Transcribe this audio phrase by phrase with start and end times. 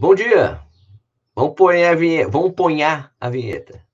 [0.00, 0.58] Bom dia.
[1.36, 2.30] Vamos pôr a vinheta.
[2.30, 3.86] Vamos ponhar a vinheta.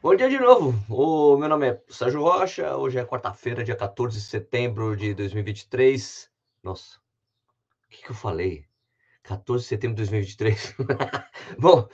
[0.00, 0.72] Bom dia de novo.
[0.88, 2.76] O meu nome é Sérgio Rocha.
[2.76, 6.30] Hoje é quarta-feira, dia 14 de setembro de 2023.
[6.62, 6.98] Nossa,
[7.88, 8.64] o que, que eu falei?
[9.24, 10.76] 14 de setembro de 2023.
[11.58, 11.88] Bom,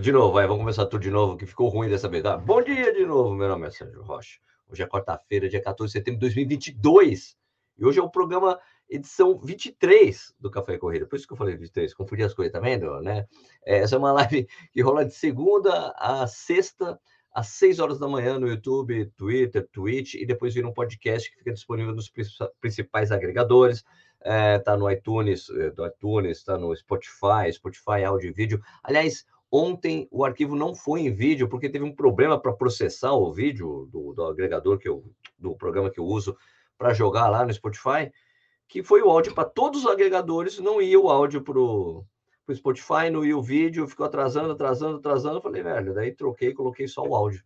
[0.00, 2.22] de novo, vai, vamos começar tudo de novo, que ficou ruim dessa vez.
[2.22, 2.36] Tá?
[2.36, 4.40] Bom dia de novo, meu nome é Sérgio Rocha.
[4.68, 7.36] Hoje é quarta-feira, dia 14 de setembro de 2022.
[7.78, 8.58] E hoje é o programa
[8.88, 11.06] edição 23 do Café Corrida.
[11.06, 13.00] Por isso que eu falei 23, confundi as coisas, tá vendo?
[13.02, 13.26] Né?
[13.66, 16.98] É, essa é uma live que rola de segunda a sexta,
[17.34, 21.36] às 6 horas da manhã no YouTube, Twitter, Twitch, e depois vira um podcast que
[21.36, 22.10] fica disponível nos
[22.60, 23.84] principais agregadores.
[24.24, 28.62] É, tá no iTunes, é, do iTunes, tá no Spotify, Spotify áudio e vídeo.
[28.82, 33.32] Aliás, ontem o arquivo não foi em vídeo porque teve um problema para processar o
[33.32, 35.04] vídeo do, do, agregador que eu,
[35.38, 36.36] do programa que eu uso
[36.78, 38.10] para jogar lá no Spotify,
[38.68, 42.04] que foi o áudio para todos os agregadores, não ia o áudio para o
[42.44, 45.40] pro Spotify, não ia o vídeo, ficou atrasando, atrasando, atrasando.
[45.40, 47.42] Falei, velho, daí troquei, coloquei só o áudio,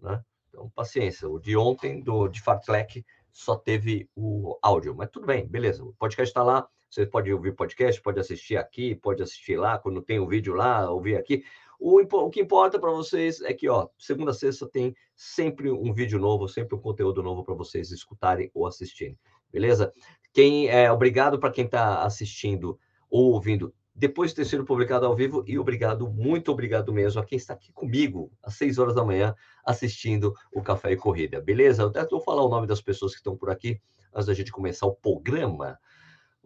[0.00, 0.22] né?
[0.48, 1.28] Então, paciência.
[1.28, 5.84] O de ontem, do de Fartlek, só teve o áudio, mas tudo bem, beleza.
[5.84, 10.00] O podcast está lá, você pode ouvir podcast, pode assistir aqui, pode assistir lá, quando
[10.00, 11.44] tem o vídeo lá, ouvir aqui.
[11.80, 15.92] O, o que importa para vocês é que, ó, segunda a sexta tem sempre um
[15.92, 19.18] vídeo novo, sempre um conteúdo novo para vocês escutarem ou assistirem,
[19.50, 19.92] beleza?
[20.32, 22.78] Quem é obrigado para quem está assistindo
[23.10, 25.44] ou ouvindo depois de ter sido publicado ao vivo.
[25.46, 29.34] E obrigado, muito obrigado mesmo a quem está aqui comigo às 6 horas da manhã
[29.64, 31.82] assistindo o Café e Corrida, beleza?
[31.82, 33.80] Eu até vou falar o nome das pessoas que estão por aqui
[34.12, 35.78] antes da gente começar o programa.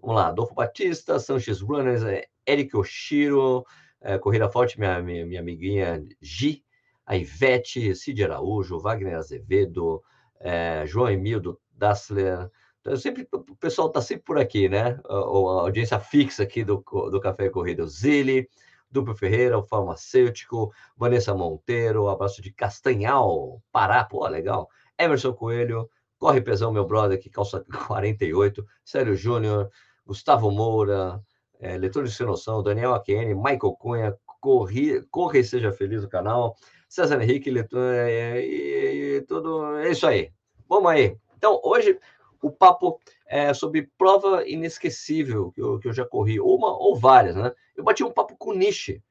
[0.00, 3.64] Vamos lá, Adolfo Batista, Sanches Runners, é, Eric Oshiro,
[4.00, 6.62] é, Corrida Forte, minha, minha, minha amiguinha Gi,
[7.04, 10.02] a Ivete, Cid Araújo, Wagner Azevedo,
[10.40, 15.00] é, João Emildo Dassler, então, sempre, o pessoal está sempre por aqui, né?
[15.08, 16.76] A, a, audiência fixa aqui do,
[17.10, 18.48] do Café Corrida, o Zili,
[18.90, 24.68] Duplo Ferreira, o farmacêutico, Vanessa Monteiro, abraço de Castanhal, Pará, pô, legal.
[24.98, 25.88] Emerson Coelho,
[26.18, 29.70] Corre Pesão, meu brother, que calça 48, Sérgio Júnior,
[30.06, 31.22] Gustavo Moura,
[31.60, 36.56] é, Leitor de Sem Noção, Daniel Aquene, Michael Cunha, Corre, Corre Seja Feliz do canal,
[36.88, 40.32] César Henrique, Leitor, é, e, e tudo, é isso aí.
[40.68, 41.16] Vamos aí.
[41.36, 41.98] Então, hoje
[42.46, 47.36] o papo é, sobre prova inesquecível que eu, que eu já corri, uma ou várias,
[47.36, 47.52] né?
[47.76, 49.02] Eu bati um papo com o Nishi,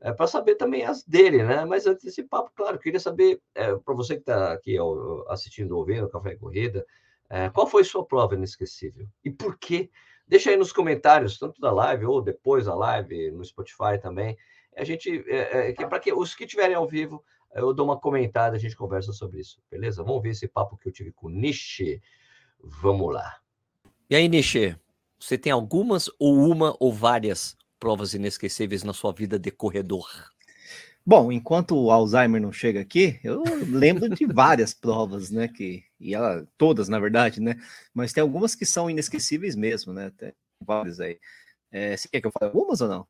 [0.00, 1.64] é, para saber também as dele, né?
[1.64, 5.76] Mas antes desse papo, claro, queria saber, é, para você que está aqui ó, assistindo,
[5.76, 6.84] ouvindo o Café e Corrida,
[7.30, 9.06] é, qual foi sua prova inesquecível?
[9.24, 9.90] E por quê?
[10.26, 14.36] Deixa aí nos comentários, tanto da live ou depois da live, no Spotify também.
[14.76, 17.24] A gente, é, é, para que os que estiverem ao vivo,
[17.54, 20.02] eu dou uma comentada, a gente conversa sobre isso, beleza?
[20.02, 22.02] Vamos ver esse papo que eu tive com o Nishi.
[22.80, 23.38] Vamos lá.
[24.08, 24.76] E aí, Nishi,
[25.18, 30.08] você tem algumas ou uma ou várias provas inesquecíveis na sua vida de corredor?
[31.06, 35.48] Bom, enquanto o Alzheimer não chega aqui, eu lembro de várias provas, né?
[35.48, 37.56] Que, e ela, todas, na verdade, né?
[37.92, 40.10] Mas tem algumas que são inesquecíveis mesmo, né?
[40.16, 41.18] Tem várias aí.
[41.70, 43.06] É, você quer que eu fale algumas ou não?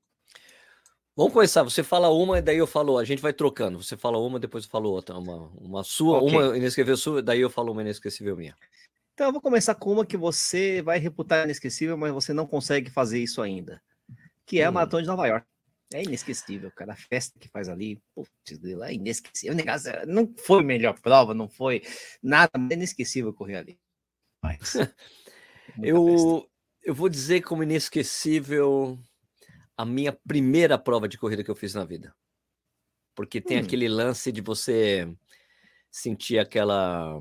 [1.16, 1.62] Vamos começar.
[1.62, 2.98] Você fala uma e daí eu falo.
[2.98, 3.80] A gente vai trocando.
[3.80, 5.16] Você fala uma, depois eu falo outra.
[5.16, 6.36] Uma, uma sua, okay.
[6.36, 8.56] uma inesquecível sua, daí eu falo uma inesquecível minha.
[9.14, 12.90] Então eu vou começar com uma que você vai reputar inesquecível, mas você não consegue
[12.90, 13.80] fazer isso ainda.
[14.44, 14.72] Que é a hum.
[14.72, 15.46] Maratona de Nova York.
[15.92, 16.94] É inesquecível, cara.
[16.94, 18.30] A festa que faz ali, putz,
[18.82, 19.54] é inesquecível.
[19.54, 21.82] Negócio, não foi melhor prova, não foi
[22.20, 23.78] nada, mas é inesquecível correr ali.
[24.42, 24.74] Mas,
[25.80, 26.50] eu,
[26.82, 28.98] eu vou dizer como inesquecível
[29.76, 32.12] a minha primeira prova de corrida que eu fiz na vida.
[33.14, 33.64] Porque tem hum.
[33.64, 35.08] aquele lance de você
[35.88, 37.20] sentir aquela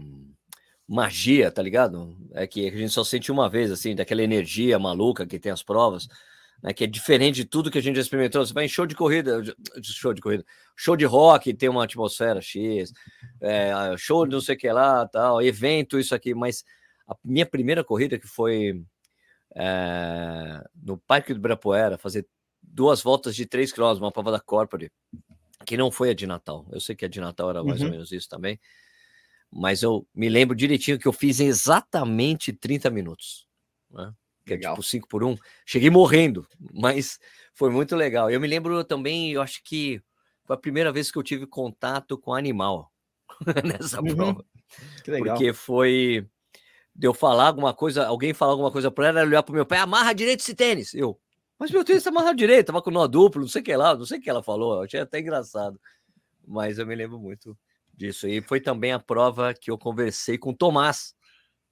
[0.94, 2.16] magia, tá ligado?
[2.34, 5.64] É que a gente só sente uma vez, assim, daquela energia maluca que tem as
[5.64, 6.08] provas,
[6.62, 6.72] né?
[6.72, 8.46] Que é diferente de tudo que a gente já experimentou.
[8.46, 9.42] Você vai em show de corrida,
[9.82, 10.46] show de corrida,
[10.76, 12.94] show de rock, tem uma atmosfera X,
[13.42, 16.64] é, show de não sei o que lá, tal, evento, isso aqui, mas
[17.08, 18.80] a minha primeira corrida que foi
[19.56, 22.28] é, no Parque do Ibirapuera, fazer
[22.62, 24.92] duas voltas de três quilômetros, uma prova da Corpore,
[25.66, 26.68] que não foi a de Natal.
[26.72, 27.88] Eu sei que a de Natal era mais uhum.
[27.88, 28.60] ou menos isso também
[29.56, 33.48] mas eu me lembro direitinho que eu fiz em exatamente 30 minutos.
[33.92, 34.12] Né?
[34.46, 34.74] Que legal.
[34.74, 35.38] é tipo 5 por 1.
[35.66, 37.20] Cheguei morrendo, mas
[37.54, 38.32] foi muito legal.
[38.32, 40.02] Eu me lembro também, eu acho que
[40.44, 42.92] foi a primeira vez que eu tive contato com animal
[43.64, 44.16] nessa uhum.
[44.16, 44.46] prova.
[45.04, 45.38] Que legal.
[45.38, 46.28] Porque foi
[46.96, 49.56] de eu falar alguma coisa, alguém falar alguma coisa para ela, ela olhar para o
[49.56, 50.96] meu pé, amarra direito esse tênis.
[50.96, 51.20] Eu,
[51.60, 53.96] mas meu tênis tá amarrado direito, tava com nó duplo, não sei o que lá,
[53.96, 55.80] não sei o que ela falou, eu achei até engraçado.
[56.46, 57.58] Mas eu me lembro muito
[57.94, 58.28] disso.
[58.28, 61.14] E foi também a prova que eu conversei com o Tomás.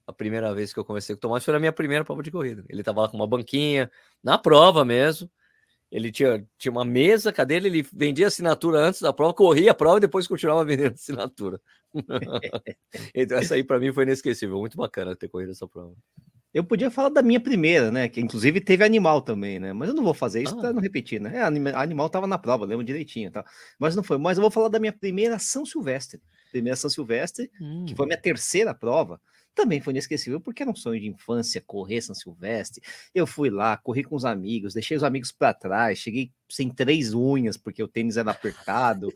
[0.06, 2.30] A primeira vez que eu conversei com o Tomás foi a minha primeira prova de
[2.30, 2.64] corrida.
[2.68, 3.90] Ele estava lá com uma banquinha,
[4.22, 5.30] na prova mesmo.
[5.90, 9.98] Ele tinha, tinha uma mesa, cadeira, ele vendia assinatura antes da prova, corria a prova
[9.98, 11.60] e depois continuava vendendo assinatura.
[13.14, 14.58] então, essa aí para mim foi inesquecível.
[14.58, 15.94] Muito bacana ter corrido essa prova.
[16.52, 18.08] Eu podia falar da minha primeira, né?
[18.08, 19.72] Que inclusive teve animal também, né?
[19.72, 20.60] Mas eu não vou fazer isso ah.
[20.60, 21.38] para não repetir, né?
[21.38, 23.44] É, animal tava na prova, lembro direitinho, tá?
[23.78, 24.18] Mas não foi.
[24.18, 26.20] Mas eu vou falar da minha primeira São Silvestre.
[26.50, 27.86] Primeira São Silvestre, hum.
[27.86, 29.18] que foi a minha terceira prova
[29.54, 32.82] também foi inesquecível, porque era um sonho de infância correr São Silvestre.
[33.14, 37.14] Eu fui lá, corri com os amigos, deixei os amigos para trás, cheguei sem três
[37.14, 39.12] unhas, porque o tênis era apertado.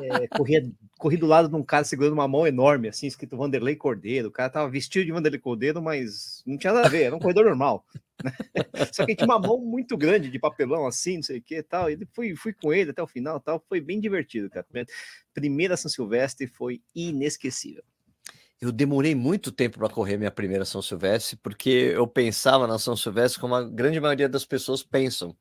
[0.00, 3.76] é, corri, corri do lado de um cara segurando uma mão enorme, assim, escrito Vanderlei
[3.76, 4.28] Cordeiro.
[4.28, 7.20] O cara tava vestido de Vanderlei Cordeiro, mas não tinha nada a ver, era um
[7.20, 7.84] corredor normal.
[8.22, 8.32] Né?
[8.92, 11.90] Só que tinha uma mão muito grande de papelão, assim, não sei o que tal.
[11.90, 13.64] E fui, fui com ele até o final tal.
[13.68, 14.66] Foi bem divertido, cara.
[15.32, 17.82] Primeira São Silvestre foi inesquecível
[18.60, 22.96] eu demorei muito tempo para correr minha primeira São Silvestre, porque eu pensava na São
[22.96, 25.36] Silvestre como a grande maioria das pessoas pensam.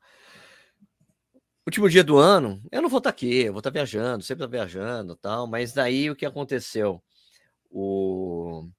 [1.66, 4.24] Último dia do ano, eu não vou estar tá aqui, eu vou estar tá viajando,
[4.24, 7.04] sempre estar viajando tal, mas daí o que aconteceu?
[7.70, 8.70] O,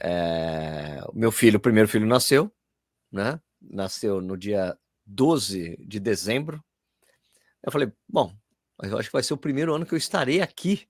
[0.00, 2.50] é, o meu filho, o primeiro filho nasceu,
[3.12, 3.40] né?
[3.60, 6.64] Nasceu no dia 12 de dezembro.
[7.62, 8.34] Eu falei, bom,
[8.82, 10.88] eu acho que vai ser o primeiro ano que eu estarei aqui,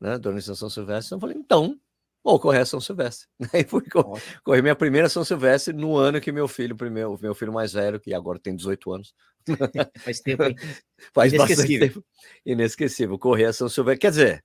[0.00, 1.14] né, durante São Silvestre.
[1.14, 1.78] Eu falei, então,
[2.26, 3.28] Vou correr a São Silvestre.
[3.54, 7.36] Aí fui correr, correr minha primeira São Silvestre no ano que meu filho, primeiro, meu
[7.36, 9.14] filho mais velho, que agora tem 18 anos.
[10.02, 10.56] Faz tempo, hein?
[11.14, 12.04] Faz bastante tempo.
[12.44, 13.16] Inesquecível.
[13.16, 14.00] Correr a São Silvestre.
[14.00, 14.44] Quer dizer,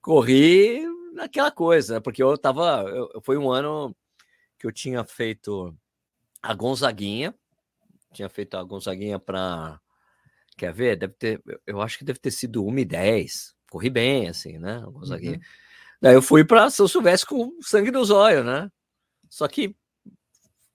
[0.00, 2.00] corri naquela coisa, né?
[2.00, 2.82] porque eu tava.
[2.88, 3.94] Eu, foi um ano
[4.58, 5.76] que eu tinha feito
[6.42, 7.34] a Gonzaguinha.
[8.14, 9.78] Tinha feito a Gonzaguinha para.
[10.56, 10.96] Quer ver?
[10.96, 11.42] Deve ter.
[11.66, 13.54] Eu acho que deve ter sido 1 e 10.
[13.70, 14.76] Corri bem, assim, né?
[14.76, 15.36] A Gonzaguinha.
[15.36, 15.61] Uhum.
[16.02, 18.68] Daí eu fui para São Silvestre com sangue nos olhos, né?
[19.30, 19.76] Só que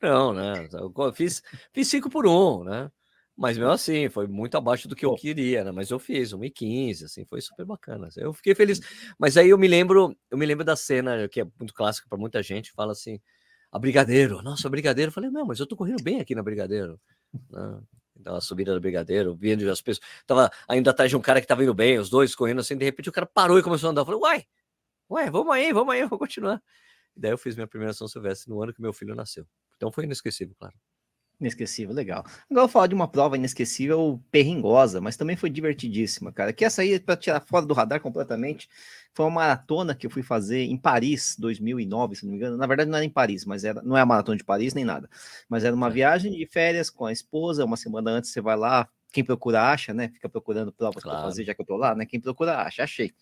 [0.02, 0.70] não, né?
[0.72, 1.44] Eu fiz,
[1.74, 2.90] fiz cinco por um, né?
[3.36, 5.72] Mas mesmo assim, foi muito abaixo do que eu queria, né?
[5.72, 8.08] Mas eu fiz 1,15, assim, foi super bacana.
[8.16, 8.80] Eu fiquei feliz.
[9.20, 12.18] Mas aí eu me lembro, eu me lembro da cena que é muito clássica para
[12.18, 13.20] muita gente, fala assim:
[13.70, 15.10] a Brigadeiro, nossa, a Brigadeiro.
[15.10, 16.98] Eu falei, não, mas eu tô correndo bem aqui na Brigadeiro.
[17.52, 17.82] Né?
[18.18, 20.08] Então, a subida da Brigadeiro, vendo as pessoas.
[20.26, 22.86] Tava ainda atrás de um cara que tava indo bem, os dois correndo assim, de
[22.86, 24.02] repente o cara parou e começou a andar.
[24.02, 24.46] Eu falei, uai,
[25.10, 26.62] Ué, vamos aí, vamos aí, vou continuar.
[27.16, 29.46] E daí eu fiz minha primeira São Silvestre no ano que meu filho nasceu.
[29.76, 30.76] Então foi inesquecível, claro.
[31.40, 32.20] Inesquecível, legal.
[32.20, 36.52] Agora eu vou falar de uma prova inesquecível, perringosa, mas também foi divertidíssima, cara.
[36.52, 38.68] Que essa aí, para tirar fora do radar completamente,
[39.14, 42.58] foi uma maratona que eu fui fazer em Paris, 2009, se não me engano.
[42.58, 44.84] Na verdade, não era em Paris, mas era, não é a maratona de Paris nem
[44.84, 45.08] nada.
[45.48, 45.92] Mas era uma é.
[45.92, 47.64] viagem de férias com a esposa.
[47.64, 50.10] Uma semana antes você vai lá, quem procura acha, né?
[50.10, 51.20] Fica procurando provas claro.
[51.20, 52.06] para fazer, já que eu tô lá, né?
[52.08, 53.14] Quem procura acha, achei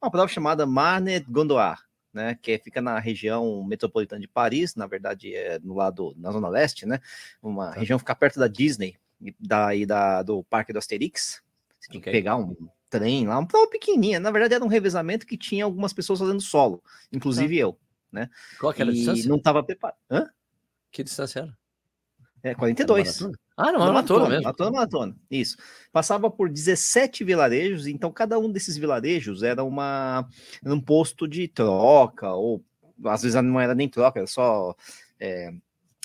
[0.00, 1.82] uma prova chamada Marne Gondoar,
[2.12, 6.48] né, que fica na região metropolitana de Paris, na verdade é no lado, na zona
[6.48, 7.00] leste, né,
[7.42, 7.80] uma tá.
[7.80, 8.96] região que fica perto da Disney,
[9.38, 11.42] daí da, do Parque do Asterix,
[11.78, 12.12] você tinha okay.
[12.12, 12.54] que pegar um
[12.88, 16.40] trem lá, uma prova pequenininha, na verdade era um revezamento que tinha algumas pessoas fazendo
[16.40, 16.82] solo,
[17.12, 17.62] inclusive tá.
[17.62, 17.78] eu,
[18.10, 18.30] né.
[18.58, 19.28] Qual que era a distância?
[19.28, 19.98] não estava preparado.
[20.10, 20.30] Hã?
[20.90, 21.58] Que distância era?
[22.42, 23.20] É, 42.
[23.56, 24.42] Ah, não, maratona, maratona mesmo.
[24.42, 25.56] Maratona, maratona, isso.
[25.90, 30.28] Passava por 17 vilarejos, então cada um desses vilarejos era uma
[30.62, 32.62] era um posto de troca, ou
[33.04, 34.76] às vezes não era nem troca, era só
[35.18, 35.52] é,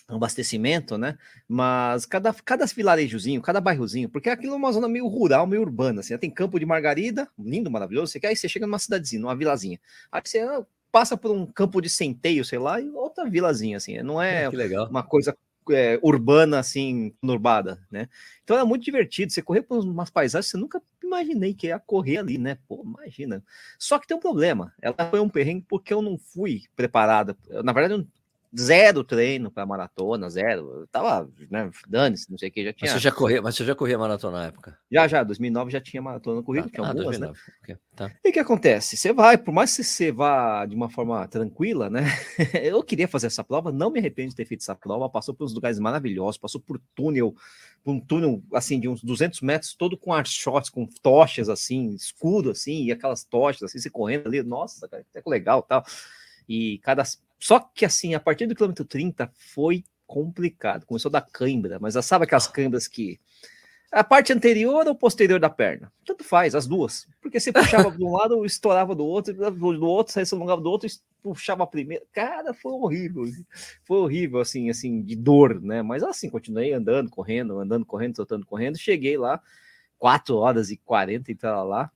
[0.08, 1.18] abastecimento, né?
[1.48, 6.00] Mas cada, cada vilarejozinho, cada bairrozinho, porque aquilo é uma zona meio rural, meio urbana,
[6.00, 9.36] assim, tem campo de margarida, lindo, maravilhoso, você quer, aí você chega numa cidadezinha, numa
[9.36, 9.80] vilazinha,
[10.10, 14.02] aí você ah, passa por um campo de centeio, sei lá, e outra vilazinha, assim,
[14.02, 14.48] não é
[14.90, 15.36] uma coisa
[15.70, 18.08] é, urbana, assim, nurbada, né?
[18.44, 19.32] Então era muito divertido.
[19.32, 22.58] Você correr por umas paisagens, você nunca imaginei que ia correr ali, né?
[22.68, 23.44] Pô, imagina.
[23.78, 24.74] Só que tem um problema.
[24.82, 27.38] Ela foi um perrengue porque eu não fui preparada.
[27.64, 28.08] Na verdade, eu
[28.58, 30.82] zero treino para maratona, zero.
[30.82, 32.92] Eu tava, né, dane-se, não sei o que, já tinha.
[32.92, 34.78] Mas você já corria, mas você já corria maratona na época?
[34.92, 37.40] Já, já, 2009 já tinha maratona no currículo, ah, tinha algumas, 2009.
[37.40, 37.56] né?
[37.64, 38.12] Okay, tá.
[38.24, 38.98] E o que acontece?
[38.98, 42.04] Você vai, por mais que você vá de uma forma tranquila, né?
[42.62, 45.46] eu queria fazer essa prova, não me arrependo de ter feito essa prova, passou por
[45.46, 47.34] uns lugares maravilhosos, passou por túnel,
[47.84, 52.52] por um túnel, assim, de uns 200 metros, todo com archotes, com tochas, assim, escuro,
[52.52, 55.84] assim, e aquelas tochas, assim, você correndo ali, nossa, cara, que legal, tal.
[56.48, 57.04] E cada
[57.42, 60.86] só que assim, a partir do quilômetro 30 foi complicado.
[60.86, 63.20] Começou a dar cãibra, mas sabe aquelas câimbras que.
[63.92, 65.92] A parte anterior ou posterior da perna?
[66.06, 67.10] Tanto faz, as duas.
[67.22, 70.88] Porque você puxava de um lado, estourava do outro, do outro, você alongava do outro,
[71.22, 72.06] puxava a primeira.
[72.14, 73.26] Cara, foi horrível.
[73.84, 75.82] Foi horrível, assim, assim, de dor, né?
[75.82, 78.78] Mas assim, continuei andando, correndo, andando, correndo, soltando, correndo.
[78.78, 79.42] Cheguei lá,
[80.00, 81.92] 4 horas e 40 e tal lá.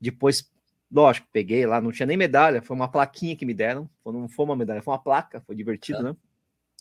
[0.00, 0.50] Depois
[0.90, 4.44] lógico, peguei lá, não tinha nem medalha, foi uma plaquinha que me deram, não foi
[4.44, 6.02] uma medalha, foi uma placa, foi divertido, é.
[6.02, 6.16] né?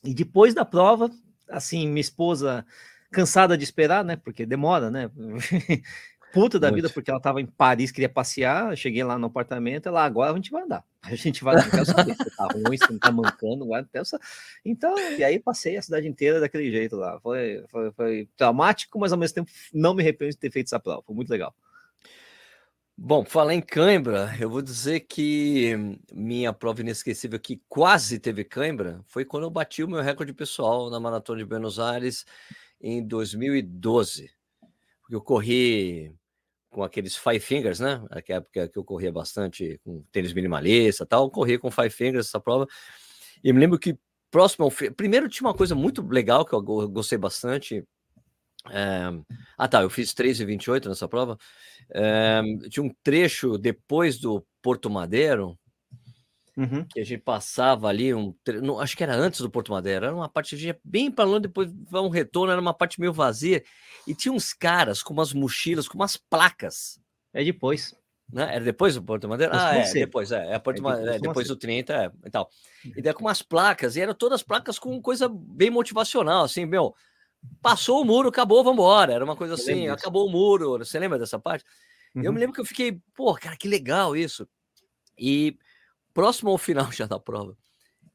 [0.03, 1.11] E depois da prova,
[1.49, 2.65] assim, minha esposa
[3.11, 4.15] cansada de esperar, né?
[4.15, 5.09] Porque demora, né?
[6.31, 6.83] Puta da Muito.
[6.83, 8.77] vida, porque ela estava em Paris, queria passear.
[8.77, 10.83] Cheguei lá no apartamento, ela agora a gente vai andar.
[11.01, 14.01] A gente vai, saber se tá ruim, se não tá mancando, vai até
[14.63, 17.19] Então, e aí passei a cidade inteira daquele jeito lá.
[17.19, 20.79] Foi, foi, foi traumático, mas ao mesmo tempo não me arrependo de ter feito essa
[20.79, 21.01] prova.
[21.01, 21.55] Foi muito legal.
[23.01, 25.73] Bom, falar em cãibra, eu vou dizer que
[26.11, 30.89] minha prova inesquecível que quase teve cãibra foi quando eu bati o meu recorde pessoal
[30.89, 32.25] na Maratona de Buenos Aires
[32.79, 34.29] em 2012.
[34.99, 36.13] Porque eu corri
[36.69, 38.03] com aqueles Five Fingers, né?
[38.09, 42.39] Naquela época que eu corria bastante com tênis minimalista tal, corri com Five Fingers essa
[42.39, 42.67] prova.
[43.41, 43.97] E me lembro que
[44.29, 47.81] próximo ao primeiro tinha uma coisa muito legal que eu gostei bastante.
[48.69, 49.09] É...
[49.57, 51.37] Ah, tá, eu fiz 3,28 nessa prova.
[51.93, 52.41] É...
[52.69, 55.57] Tinha um trecho depois do Porto Madeiro,
[56.57, 56.83] Uhum.
[56.83, 60.15] que a gente passava ali, um, não, acho que era antes do Porto Madeira, era
[60.15, 63.63] uma parte bem para longe, depois um retorno, era uma parte meio vazia,
[64.05, 66.99] e tinha uns caras com umas mochilas, com umas placas.
[67.33, 67.95] É depois.
[68.31, 68.55] Né?
[68.55, 69.53] Era depois do Porto Madeira?
[69.55, 72.49] Ah, é, depois, é, é, Porto é depois, é, depois do 30, é, e tal.
[72.83, 76.93] E daí com umas placas, e eram todas placas com coisa bem motivacional, assim, meu,
[77.61, 79.13] passou o muro, acabou, vamos embora.
[79.13, 80.77] Era uma coisa assim, acabou o muro.
[80.77, 81.65] Você lembra dessa parte?
[82.15, 82.23] Uhum.
[82.23, 84.47] Eu me lembro que eu fiquei, pô, cara, que legal isso.
[85.17, 85.57] E
[86.13, 87.57] próximo ao final já da prova,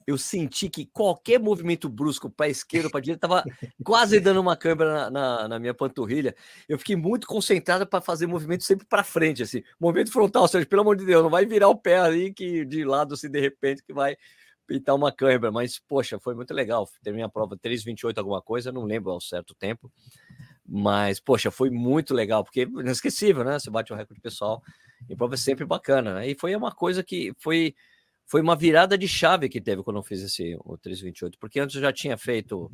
[0.06, 3.44] eu senti que qualquer movimento brusco para esquerda ou para direita estava
[3.82, 6.34] quase dando uma câmera na, na, na, minha panturrilha.
[6.68, 10.66] Eu fiquei muito concentrado para fazer movimento sempre para frente, assim, movimento frontal, ou seja,
[10.66, 13.40] pelo amor de Deus, não vai virar o pé ali que de lado, assim, de
[13.40, 14.16] repente, que vai
[14.66, 15.50] pintar uma câmera.
[15.50, 16.88] Mas, poxa, foi muito legal.
[17.02, 19.92] Terminei a prova 3,28 alguma coisa, não lembro ao certo tempo.
[20.66, 23.58] Mas, poxa, foi muito legal, porque inesquecível, né?
[23.58, 24.62] Você bate o recorde pessoal
[25.08, 26.28] e prova é sempre bacana, né?
[26.28, 27.74] E foi uma coisa que foi
[28.26, 31.76] foi uma virada de chave que teve quando eu fiz esse o 328, porque antes
[31.76, 32.70] eu já tinha feito,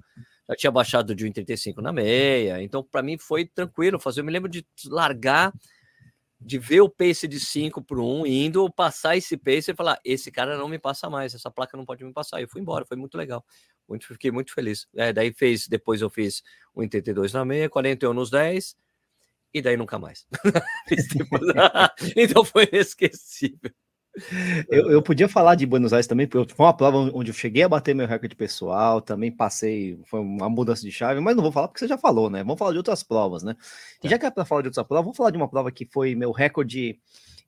[0.49, 4.21] já tinha baixado de 1,35 na meia, então para mim foi tranquilo fazer.
[4.21, 5.53] Eu me lembro de largar,
[6.41, 10.31] de ver o pace de 5 para 1, indo passar esse pace e falar: esse
[10.31, 12.41] cara não me passa mais, essa placa não pode me passar.
[12.41, 13.45] Eu fui embora, foi muito legal.
[13.89, 14.87] Muito, fiquei muito feliz.
[14.97, 16.43] É, daí fez, depois eu fiz
[16.77, 18.77] 1,82 na meia, 41 nos 10,
[19.55, 20.27] e daí nunca mais.
[22.17, 23.73] então foi inesquecível.
[24.69, 27.63] Eu, eu, podia falar de Buenos Aires também, porque foi uma prova onde eu cheguei
[27.63, 31.53] a bater meu recorde pessoal, também passei, foi uma mudança de chave, mas não vou
[31.53, 32.43] falar porque você já falou, né?
[32.43, 33.55] Vamos falar de outras provas, né?
[34.03, 35.87] E já que é para falar de outras provas, vou falar de uma prova que
[35.87, 36.99] foi meu recorde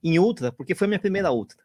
[0.02, 1.58] em ultra, porque foi minha primeira ultra.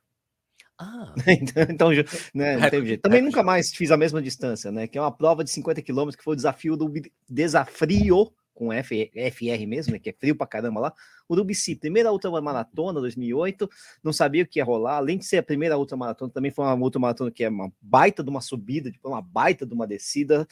[0.80, 1.13] Ah.
[1.27, 1.89] então, então
[2.34, 3.01] né, não teve jeito.
[3.01, 4.88] Também nunca mais fiz a mesma distância, né?
[4.88, 6.92] Que é uma prova de 50 km, que foi o desafio do
[7.30, 10.94] desafio com F, FR mesmo, né, que é frio pra caramba lá.
[11.30, 13.70] Urubici, primeira ultramaratona 2008,
[14.04, 16.74] não sabia o que ia rolar, além de ser a primeira ultramaratona, também foi uma
[16.74, 20.48] ultramaratona que é uma baita de uma subida, tipo, uma baita de uma descida,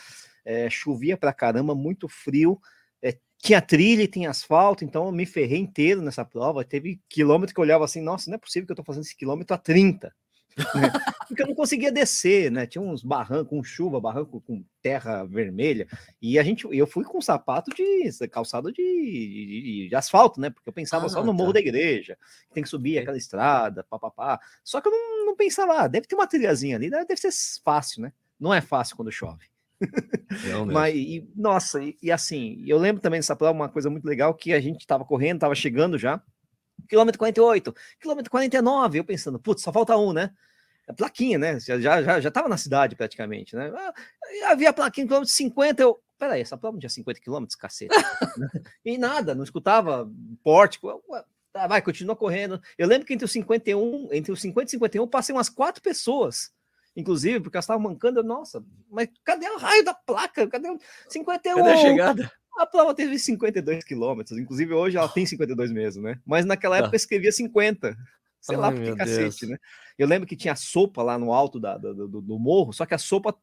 [0.46, 2.60] é, chovia pra caramba, muito frio,
[3.02, 7.60] é, tinha trilha tinha asfalto, então eu me ferrei inteiro nessa prova, teve quilômetro que
[7.60, 10.14] eu olhava assim, nossa, não é possível que eu tô fazendo esse quilômetro a 30,
[10.58, 10.92] né?
[11.28, 12.66] porque eu não conseguia descer, né?
[12.66, 15.88] Tinha uns barrancos com chuva, barranco com terra vermelha,
[16.22, 20.50] e a gente, eu fui com sapato de calçado de, de, de asfalto, né?
[20.50, 21.56] Porque eu pensava ah, só no morro tá.
[21.56, 22.18] da igreja,
[22.54, 24.40] tem que subir aquela estrada, papapá.
[24.64, 27.32] Só que eu não, não pensava, ah, deve ter uma trilhazinha ali, deve ser
[27.64, 28.14] fácil, né?
[28.40, 29.46] Não é fácil quando chove.
[30.72, 34.34] Mas, e, nossa, e, e, assim, eu lembro também dessa prova uma coisa muito legal
[34.34, 36.22] que a gente estava correndo, estava chegando já,
[36.88, 40.32] quilômetro 48, quilômetro 49, eu pensando, putz, só falta um, né?
[40.88, 41.60] A plaquinha, né?
[41.60, 43.72] Já, já, já tava na cidade praticamente, né?
[43.76, 43.94] Ah,
[44.52, 46.00] havia a plaquinha, quilômetro 50, eu.
[46.18, 47.94] Peraí, essa prova não tinha 50 quilômetros, cacete.
[48.86, 50.10] e nada, não escutava
[50.44, 51.02] pórtico.
[51.52, 52.62] Tá, vai, continua correndo.
[52.78, 56.54] Eu lembro que entre os 51, entre os 50 e 51, passei umas quatro pessoas
[56.96, 58.24] inclusive, porque elas estavam mancando.
[58.24, 60.48] Nossa, mas cadê o raio da placa?
[60.48, 61.56] Cadê o 51?
[61.58, 62.32] Cadê a chegada?
[62.58, 66.20] A prova teve 52 quilômetros, inclusive hoje ela tem 52 mesmo, né?
[66.26, 66.98] Mas naquela época ah.
[66.98, 67.98] escrevia 50.
[68.40, 69.52] Sei Ai, lá porque cacete, Deus.
[69.52, 69.58] né?
[69.98, 72.94] Eu lembro que tinha sopa lá no alto da, do, do, do, morro, só que
[72.94, 73.36] a sopa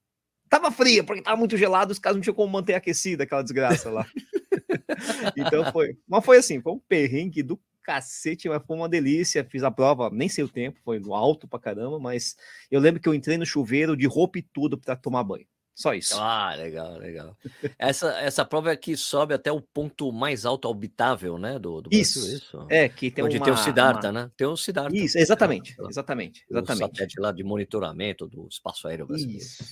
[0.49, 3.91] tava fria, porque tava muito gelado, os caras não tinham como manter aquecida aquela desgraça
[3.91, 4.07] lá.
[5.37, 5.97] então foi.
[6.07, 9.45] Mas foi assim, foi um perrengue do cacete, mas foi uma delícia.
[9.45, 12.37] Fiz a prova, nem sei o tempo, foi no alto pra caramba, mas
[12.71, 15.47] eu lembro que eu entrei no chuveiro de roupa e tudo para tomar banho.
[15.75, 16.15] Só isso.
[16.19, 17.37] Ah, legal, legal.
[17.79, 21.59] essa, essa prova é que sobe até o ponto mais alto habitável, né?
[21.59, 22.21] Do, do isso.
[22.21, 22.67] Brasil, isso.
[22.69, 24.25] É, que tem Onde uma, tem o Siddhartha, uma...
[24.25, 24.31] né?
[24.37, 24.95] Tem o Siddhartha.
[24.97, 26.83] Isso, exatamente, exatamente, exatamente.
[26.83, 29.41] O satélite lá de monitoramento do espaço aéreo brasileiro.
[29.43, 29.65] Isso.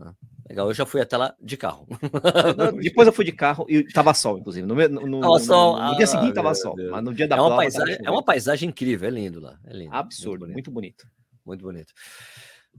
[0.00, 0.14] Ah.
[0.48, 1.86] Legal, eu já fui até lá de carro.
[2.80, 4.66] Depois eu fui de carro e tava sol, inclusive.
[4.66, 5.80] No, no, no, Tava sol.
[5.80, 6.90] no dia Ah, seguinte tava sol, Deus.
[6.90, 9.58] mas no dia da É uma, prova paisagem, é uma paisagem incrível, é lindo lá.
[9.64, 9.94] É lindo.
[9.94, 11.06] absurdo, Muito bonito.
[11.44, 11.62] muito bonito.
[11.62, 11.92] Muito bonito.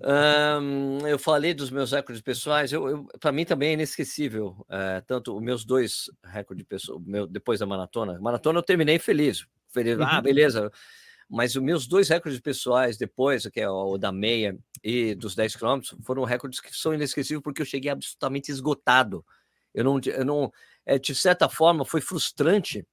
[0.04, 4.66] Ahn, eu falei dos meus recordes pessoais, eu, eu, para mim também é inesquecível.
[4.70, 8.20] eh, tanto os meus dois recordes pessoais, meu, depois da maratona.
[8.20, 9.46] Maratona eu terminei feliz.
[9.70, 10.22] feliz ah, Uhum.
[10.22, 10.72] beleza.
[11.30, 15.56] Mas os meus dois recordes pessoais depois, que é o da meia e dos 10
[15.56, 19.26] quilômetros, foram recordes que são inesquecíveis porque eu cheguei absolutamente esgotado.
[19.74, 20.52] Eu não, eu não,
[20.86, 22.86] é, de certa forma, foi frustrante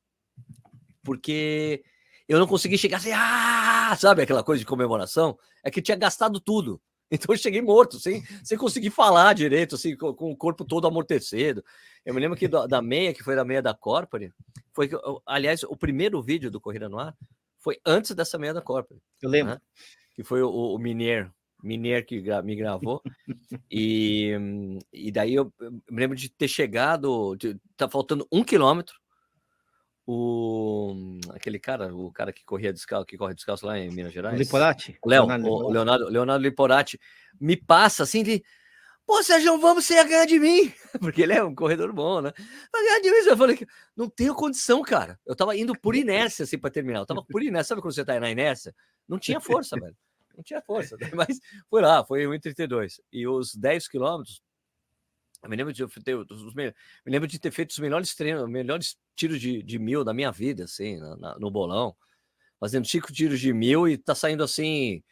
[1.04, 1.84] porque
[2.28, 5.38] eu não consegui chegar assim, ah, sabe aquela coisa de comemoração?
[5.62, 6.80] É que tinha gastado tudo.
[7.12, 10.86] Então eu cheguei morto, sem, sem conseguir falar direito, assim, com, com o corpo todo
[10.86, 11.62] amortecido.
[12.04, 14.32] Eu me lembro que da, da meia, que foi da meia da Corpore,
[14.72, 17.14] foi que, aliás, o primeiro vídeo do Corrida no Ar
[17.58, 19.54] foi antes dessa meia da Corpore Eu lembro.
[19.54, 19.60] né?
[20.14, 21.30] que foi o, o Minier,
[21.62, 23.02] Minier que me gravou.
[23.70, 24.32] e,
[24.92, 29.01] e daí eu, eu me lembro de ter chegado, de, tá faltando um quilômetro.
[30.06, 34.38] O aquele cara, o cara que corria descalço, que corre descalço lá em Minas Gerais.
[34.38, 34.98] Liporati?
[35.00, 35.70] O Léo, Leonardo o?
[35.70, 36.98] Leonardo, Leonardo Liporati
[37.40, 38.42] me passa assim de.
[39.06, 40.72] Pô, Sérgio, vamos você ia ganhar de mim.
[41.00, 42.32] Porque ele é um corredor bom, né?
[42.72, 43.28] Vai ganhar de mim.
[43.28, 43.66] Eu falei,
[43.96, 45.18] não tenho condição, cara.
[45.26, 47.00] Eu tava indo por inércia, assim, pra terminar.
[47.00, 47.70] Eu tava por inércia.
[47.70, 48.74] Sabe quando você tá na inércia?
[49.08, 49.96] Não tinha força, velho.
[50.36, 50.96] Não tinha força.
[51.14, 53.00] Mas foi lá, foi 1,32.
[53.12, 54.42] E os 10 quilômetros,
[55.42, 56.72] eu me lembro de ter, os me
[57.06, 60.30] lembro de ter feito os melhores treinos, os melhores tiros de, de mil da minha
[60.30, 61.94] vida, assim, na- na- no bolão.
[62.60, 65.02] Fazendo cinco tiros de mil e tá saindo assim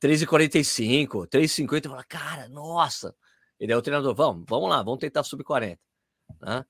[0.00, 1.84] 3,45, 3,50.
[1.86, 3.14] Eu falo, cara, nossa.
[3.60, 5.80] E daí o treinador, vamos, vamos lá, vamos tentar sub 40.
[6.42, 6.64] Né?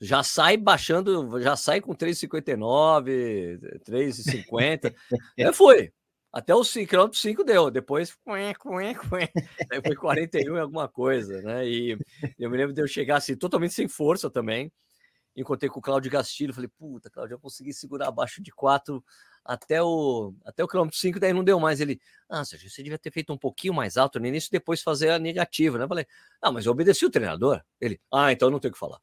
[0.00, 4.94] Já sai baixando, já sai com 3,59, 3,50.
[5.38, 5.92] Aí foi.
[6.34, 7.70] Até os 5 km 5 deu.
[7.70, 9.30] Depois, cué, cué, cué.
[9.70, 11.64] Aí foi 41 e alguma coisa, né?
[11.64, 11.96] E
[12.36, 14.72] eu me lembro de eu chegar assim, totalmente sem força também.
[15.36, 19.02] Encontrei com o Cláudio Gastilho, falei, puta, Cláudio, eu consegui segurar abaixo de 4
[19.44, 21.80] até o, até o quilômetro 5, daí não deu mais.
[21.80, 25.10] Ele, ah, Sérgio, você devia ter feito um pouquinho mais alto no início, depois fazer
[25.10, 25.84] a negativa, né?
[25.84, 26.06] Eu falei,
[26.40, 27.60] ah, mas eu obedeci o treinador.
[27.80, 28.98] Ele, ah, então não tenho o que falar.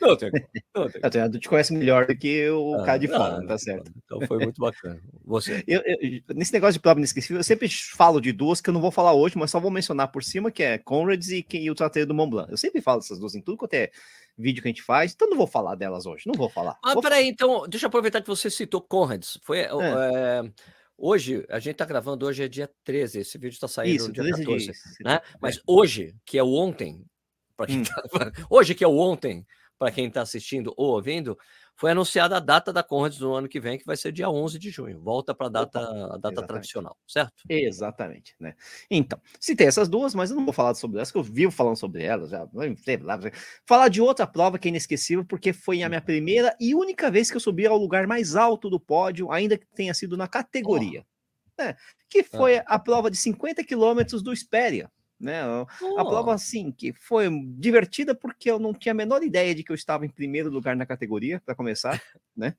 [0.00, 0.86] não tenho o que falar.
[1.04, 2.84] O treinador te conhece melhor do que o falar.
[2.86, 3.92] cara de Ah, fora, não, tá certo.
[4.04, 5.00] Então foi muito bacana.
[5.24, 5.62] Você.
[5.66, 8.80] Eu- eu- nesse negócio de prova inesquecível, eu sempre falo de duas que eu não
[8.80, 11.74] vou falar hoje, mas só vou mencionar por cima, que é Conrads e, e o
[11.74, 12.50] Trateiro do Mont Blanc.
[12.50, 13.90] Eu sempre falo dessas duas em tudo quanto é
[14.40, 16.78] vídeo que a gente faz, então não vou falar delas hoje, não vou falar.
[16.84, 19.38] Ah, Vou peraí, então, deixa eu aproveitar que você citou Conrads.
[19.42, 19.68] Foi, é,
[20.96, 24.12] hoje, a gente tá gravando, hoje é dia 13, esse vídeo tá saindo Isso, no
[24.12, 25.20] dia 13 14, de né?
[25.40, 27.04] Mas hoje, que é o ontem,
[27.68, 27.82] Hum.
[27.82, 28.02] tá,
[28.50, 29.44] hoje que é o ontem,
[29.78, 31.36] para quem está assistindo ou ouvindo,
[31.78, 34.58] foi anunciada a data da Conrads no ano que vem, que vai ser dia 11
[34.58, 35.00] de junho.
[35.00, 36.46] Volta para a data, a data exatamente.
[36.48, 37.44] tradicional, certo?
[37.48, 38.56] Exatamente, né?
[38.90, 41.76] Então, citei essas duas, mas eu não vou falar sobre elas, que eu vivo falando
[41.76, 42.30] sobre elas.
[42.30, 42.48] Já,
[43.64, 47.30] falar de outra prova que é inesquecível, porque foi a minha primeira e única vez
[47.30, 51.06] que eu subi ao lugar mais alto do pódio, ainda que tenha sido na categoria.
[51.56, 51.76] né?
[52.10, 54.90] Que foi a prova de 50 quilômetros do Espéria.
[55.20, 55.42] Né?
[55.42, 59.64] A Oh, prova, assim, que foi divertida porque eu não tinha a menor ideia de
[59.64, 62.00] que eu estava em primeiro lugar na categoria, para começar,
[62.36, 62.54] né?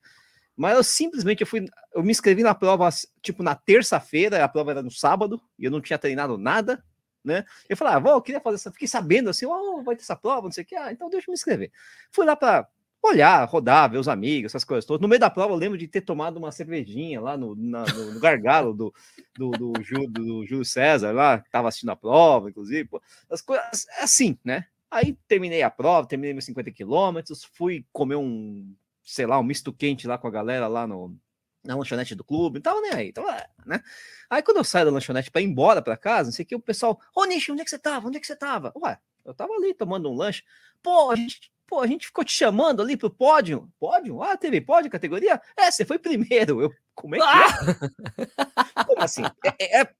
[0.57, 2.89] Mas eu simplesmente eu fui, eu me inscrevi na prova,
[3.21, 6.83] tipo, na terça-feira, a prova era no sábado, e eu não tinha treinado nada,
[7.23, 7.45] né?
[7.69, 10.17] Eu falei, ah, vou, eu queria fazer essa, fiquei sabendo assim, oh, vai ter essa
[10.17, 11.71] prova, não sei o que, ah, então deixa eu me inscrever.
[12.11, 12.67] Fui lá para
[13.01, 15.01] olhar, rodar, ver os amigos, essas coisas todas.
[15.01, 18.13] No meio da prova, eu lembro de ter tomado uma cervejinha lá no, na- no,
[18.13, 18.93] no gargalo do,
[19.37, 23.41] do, do, Ju- do Júlio César, lá, que estava assistindo a prova, inclusive, pô, as
[23.41, 24.65] coisas assim, né?
[24.91, 29.71] Aí terminei a prova, terminei meus 50 quilômetros, fui comer um, sei lá, um misto
[29.71, 31.15] quente lá com a galera lá no,
[31.63, 33.81] na lanchonete do clube, não tava nem aí, tava, né?
[34.29, 36.55] Aí quando eu saio da lanchonete para ir embora para casa, não sei o que,
[36.55, 38.07] o pessoal, ô Nishi, onde é que você tava?
[38.07, 38.71] Onde é que você tava?
[38.75, 40.43] Ué, eu tava ali tomando um lanche.
[40.81, 43.71] Pô, a gente, pô, a gente ficou te chamando ali pro pódio.
[43.79, 44.21] Pódio?
[44.23, 45.39] Ah, teve pódio, categoria?
[45.55, 46.61] É, você foi primeiro.
[46.61, 48.85] Eu, como é que é?
[48.85, 49.23] Como assim?
[49.45, 49.93] É, é- é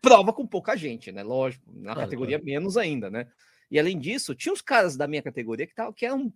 [0.00, 1.22] prova com pouca gente, né?
[1.22, 3.26] Lógico, na Claro, categoria menos ainda, né?
[3.70, 6.32] E além disso, tinha os caras da minha categoria que, tavam, que eram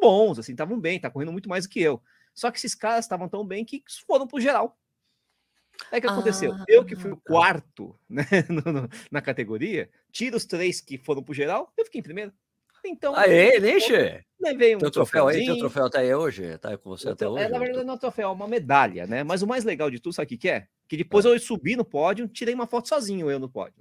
[0.00, 2.02] bons, assim, estavam bem, tá correndo muito mais do que eu.
[2.34, 4.78] Só que esses caras estavam tão bem que foram pro geral.
[5.92, 6.54] Aí o que aconteceu?
[6.68, 7.22] eu que fui o tá.
[7.26, 11.98] quarto né, no- no- na categoria, tira os três que foram pro geral, eu fiquei
[12.00, 12.32] em primeiro.
[12.86, 14.24] Então, Aê, Nishi!
[14.40, 16.56] levei um Teu troféu aí, teu troféu tá aí hoje?
[16.58, 17.44] Tá aí com você até tô- hoje?
[17.44, 19.22] É, na verdade, não é um troféu, é uma medalha, né?
[19.22, 20.66] Mas o mais legal de tudo, sabe o que, que é?
[20.88, 23.74] Que depois eu subi no pódio, tirei uma foto sozinho, eu no pódio.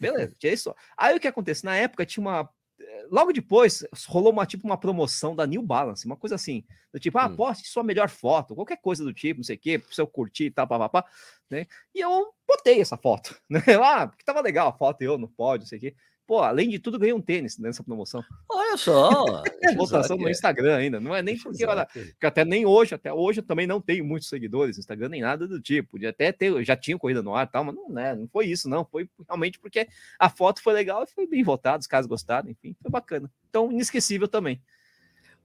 [0.00, 0.74] Beleza, tirei só.
[0.96, 1.64] Aí o que acontece?
[1.64, 2.48] Na época tinha uma.
[2.80, 7.00] eh, logo depois rolou uma tipo uma promoção da New Balance, uma coisa assim, do
[7.00, 7.36] tipo, ah, hum.
[7.36, 10.44] poste sua melhor foto, qualquer coisa do tipo, não sei o quê, pra eu curtir
[10.46, 11.04] e tal, papapá,
[11.50, 11.66] né?
[11.94, 13.60] E eu botei essa foto, né?
[13.82, 15.94] Ah, porque tava legal a foto, eu não pode, não sei o quê.
[16.26, 18.24] Pô, além de tudo, ganhei um tênis nessa promoção.
[18.48, 19.42] Olha só!
[19.76, 20.98] Votação no Instagram ainda.
[20.98, 24.04] Não é nem porque, olha, porque até nem hoje, até hoje eu também não tenho
[24.06, 25.90] muitos seguidores no Instagram, nem nada do tipo.
[25.90, 28.46] Podia até ter, já tinha corrida no ar e tal, mas não, né, não foi
[28.46, 28.86] isso, não.
[28.86, 29.86] Foi realmente porque
[30.18, 33.30] a foto foi legal e foi bem votada, os caras gostaram, enfim, foi bacana.
[33.50, 34.62] Então, inesquecível também.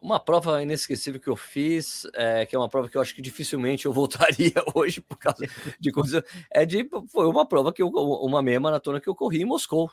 [0.01, 3.21] Uma prova inesquecível que eu fiz, é, que é uma prova que eu acho que
[3.21, 5.45] dificilmente eu voltaria hoje por causa
[5.77, 6.23] de coisa.
[6.49, 9.91] É de, foi uma prova que eu, uma meia maratona que eu corri em Moscou.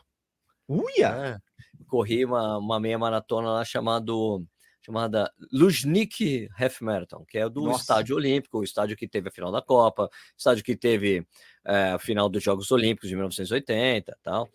[0.69, 1.09] Uia!
[1.09, 1.39] É,
[1.87, 4.45] corri uma, uma meia maratona lá chamado,
[4.83, 7.81] chamada Luzhniki Half Marathon, que é do Nossa.
[7.81, 11.27] Estádio Olímpico, o estádio que teve a final da Copa, estádio que teve
[11.65, 14.49] é, a final dos Jogos Olímpicos de 1980 tal.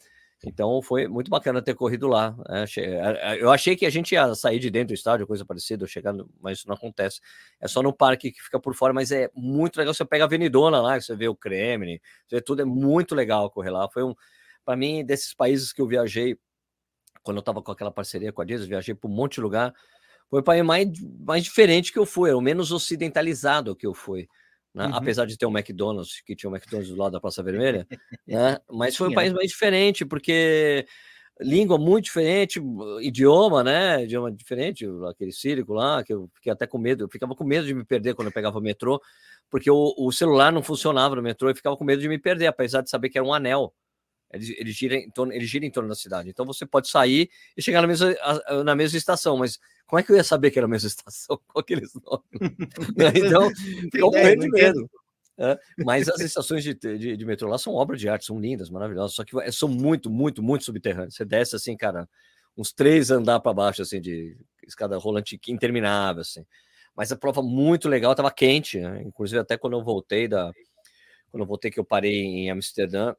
[0.43, 2.35] Então foi muito bacana ter corrido lá.
[2.49, 2.65] Né,
[3.39, 6.59] eu achei que a gente ia sair de dentro do estádio, coisa parecida, chegando, mas
[6.59, 7.21] isso não acontece.
[7.59, 9.93] É só no parque que fica por fora, mas é muito legal.
[9.93, 13.51] Você pega a Avenidona lá, você vê o Kremlin, você vê tudo, é muito legal
[13.51, 13.87] correr lá.
[13.89, 14.15] Foi um,
[14.65, 16.37] para mim, desses países que eu viajei,
[17.23, 19.73] quando eu estava com aquela parceria com a Disney, viajei para um monte de lugar,
[20.29, 20.87] foi o país mais,
[21.19, 24.27] mais diferente que eu fui, é o menos ocidentalizado que eu fui.
[24.73, 24.87] Né?
[24.87, 24.95] Uhum.
[24.95, 27.85] Apesar de ter um McDonald's, que tinha um McDonald's do lado da Praça Vermelha,
[28.27, 28.57] né?
[28.71, 30.85] mas foi um país mais diferente, porque
[31.41, 32.61] língua muito diferente,
[33.01, 34.03] idioma, né?
[34.03, 37.65] Idioma diferente, aquele círico lá, que eu fiquei até com medo, eu ficava com medo
[37.65, 39.01] de me perder quando eu pegava o metrô,
[39.49, 42.47] porque o, o celular não funcionava no metrô e ficava com medo de me perder,
[42.47, 43.73] apesar de saber que era um anel.
[44.33, 46.29] Ele, ele, gira em torno, ele gira em torno da cidade.
[46.29, 48.15] Então você pode sair e chegar na mesma,
[48.63, 51.39] na mesma estação, mas como é que eu ia saber que era a mesma estação
[51.47, 52.23] com aqueles nomes?
[52.95, 53.49] Né, então,
[53.91, 54.89] fica um medo mesmo.
[55.37, 58.69] É, mas as estações de, de, de, metrô lá são obras de arte, são lindas,
[58.69, 61.15] maravilhosas, só que são muito, muito, muito subterrâneas.
[61.15, 62.07] Você desce assim, cara,
[62.55, 66.45] uns três andar para baixo, assim, de escada rolante interminável, assim.
[66.95, 69.01] Mas a prova muito legal, estava quente, né?
[69.03, 70.51] inclusive até quando eu voltei da,
[71.31, 73.15] quando eu voltei que eu parei em Amsterdã,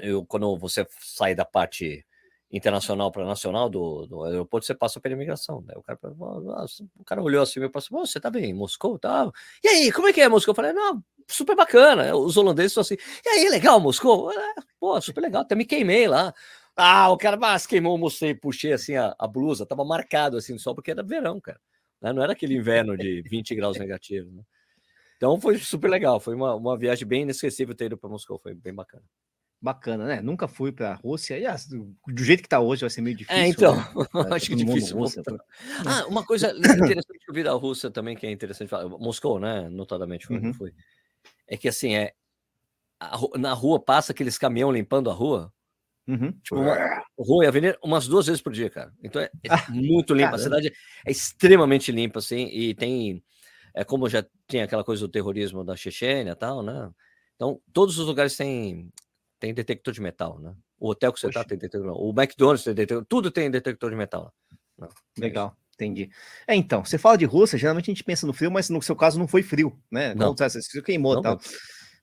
[0.00, 2.04] eu, quando você sai da parte
[2.50, 5.62] internacional para nacional do, do, aeroporto, você passa pela imigração.
[5.62, 5.74] Né?
[5.76, 5.98] O, cara,
[6.98, 8.98] o cara olhou assim e falou: Você tá bem em Moscou?
[8.98, 9.30] Tá.
[9.62, 10.52] E aí, como é que é Moscou?
[10.52, 12.14] Eu falei: Não, super bacana.
[12.16, 14.32] Os holandeses estão assim: E aí, legal Moscou?
[14.32, 15.42] É, pô, super legal.
[15.42, 16.32] Até me queimei lá.
[16.76, 20.74] Ah, o cara mas, queimou, mostrei, puxei assim a, a, blusa, tava marcado assim só
[20.74, 21.60] porque era verão, cara.
[22.00, 22.12] Né?
[22.12, 24.32] Não era aquele inverno de 20 graus negativos.
[24.32, 24.42] Né?
[25.16, 26.20] Então foi super legal.
[26.20, 28.38] Foi uma, uma viagem bem inesquecível ter ido para Moscou.
[28.38, 29.04] Foi bem bacana
[29.64, 30.20] bacana, né?
[30.20, 31.38] Nunca fui para a Rússia.
[31.38, 31.56] E, ah,
[32.06, 33.42] do jeito que está hoje vai ser meio é, difícil.
[33.42, 33.82] É, então, né?
[34.36, 34.98] acho que difícil.
[34.98, 35.38] Rússia, pra...
[35.86, 39.40] Ah, uma coisa interessante que eu vi da Rússia também, que é interessante falar, Moscou,
[39.40, 39.66] né?
[39.70, 40.52] Notadamente foi, uhum.
[40.52, 40.74] foi.
[41.48, 42.12] É que assim, é,
[43.00, 45.50] a, na rua passa aqueles caminhão limpando a rua.
[46.06, 46.32] Uhum.
[46.42, 48.92] Tipo, uma, rua e avenida umas duas vezes por dia, cara.
[49.02, 50.32] Então é, é ah, muito limpa.
[50.32, 50.36] Caramba.
[50.36, 50.72] A cidade
[51.06, 53.24] é extremamente limpa, assim, e tem.
[53.72, 56.90] É como já tinha aquela coisa do terrorismo da Chechênia e tal, né?
[57.34, 58.92] Então, todos os lugares têm
[59.38, 60.54] tem detector de metal, né?
[60.78, 63.96] O hotel que você está tem detector, o McDonald's tem detector, tudo tem detector de
[63.96, 64.32] metal.
[64.78, 65.56] Não, é Legal.
[65.74, 66.08] Entendi.
[66.46, 68.94] É, então, você fala de Rússia, geralmente a gente pensa no frio, mas no seu
[68.94, 70.14] caso não foi frio, né?
[70.14, 70.34] Não.
[70.34, 71.40] Você queimou e tal.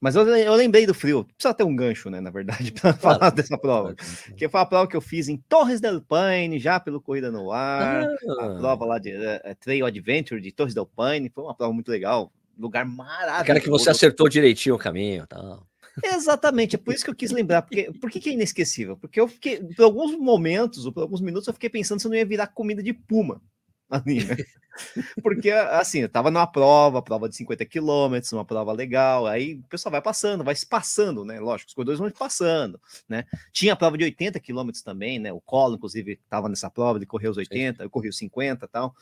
[0.01, 1.23] Mas eu, eu, lembrei do frio.
[1.23, 3.19] Precisa ter um gancho, né, na verdade, para claro.
[3.19, 3.95] falar dessa prova.
[4.35, 7.51] Que foi a prova que eu fiz em Torres del Paine, já pelo Corrida no
[7.51, 8.07] Ar.
[8.07, 8.45] Ah.
[8.45, 11.29] A prova lá de uh, Trail Adventure de Torres del Paine.
[11.29, 12.33] Foi uma prova muito legal.
[12.57, 13.45] Lugar maravilhoso.
[13.45, 15.27] Quero que você acertou direitinho o caminho.
[15.27, 15.59] Tá?
[16.03, 17.61] Exatamente, é por isso que eu quis lembrar.
[17.61, 18.97] Porque, por que, que é inesquecível?
[18.97, 22.09] Porque eu fiquei, por alguns momentos, ou por alguns minutos, eu fiquei pensando se eu
[22.09, 23.41] não ia virar comida de puma.
[23.89, 24.37] Ali, né?
[25.21, 29.63] Porque, assim, eu tava numa prova, prova de 50 quilômetros, uma prova legal, aí o
[29.63, 31.39] pessoal vai passando, vai se passando, né?
[31.41, 33.25] Lógico, os corredores vão passando, né?
[33.51, 35.33] Tinha a prova de 80 quilômetros também, né?
[35.33, 38.69] O Colo, inclusive, estava nessa prova, ele correu os 80, eu corri os 50 e
[38.69, 38.95] tal.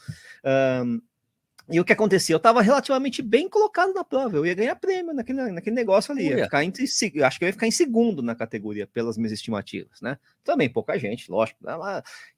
[0.84, 0.99] Um,
[1.71, 2.34] e o que acontecia?
[2.34, 6.43] Eu estava relativamente bem colocado na prova, eu ia ganhar prêmio naquele, naquele negócio ali.
[6.43, 10.17] Ficar entre, acho que eu ia ficar em segundo na categoria, pelas minhas estimativas, né?
[10.43, 11.63] Também pouca gente, lógico.
[11.63, 11.73] Né?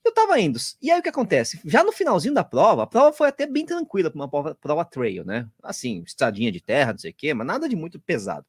[0.03, 0.59] Eu estava indo.
[0.81, 1.61] E aí o que acontece?
[1.63, 4.85] Já no finalzinho da prova, a prova foi até bem tranquila para uma prova, prova
[4.85, 5.47] trail, né?
[5.63, 8.45] Assim, estradinha de terra, não sei o quê, mas nada de muito pesado.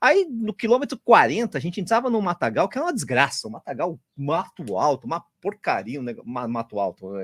[0.00, 3.98] Aí, no quilômetro 40, a gente entrava num matagal que é uma desgraça, um matagal
[4.16, 7.14] mato alto, uma porcaria, um mato alto,